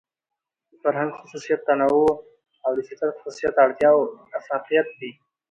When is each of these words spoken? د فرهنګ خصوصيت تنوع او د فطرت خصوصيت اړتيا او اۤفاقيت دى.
د 0.69 0.71
فرهنګ 0.83 1.11
خصوصيت 1.19 1.59
تنوع 1.67 2.07
او 2.63 2.71
د 2.77 2.79
فطرت 2.87 3.15
خصوصيت 3.21 3.53
اړتيا 3.63 3.89
او 3.95 4.01
اۤفاقيت 4.37 4.87
دى. 4.99 5.11